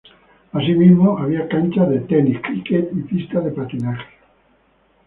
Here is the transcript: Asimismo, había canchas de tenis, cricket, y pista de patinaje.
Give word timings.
Asimismo, 0.53 1.19
había 1.19 1.47
canchas 1.47 1.87
de 1.91 1.99
tenis, 1.99 2.39
cricket, 2.41 2.89
y 2.91 3.01
pista 3.03 3.39
de 3.39 3.51
patinaje. 3.51 4.03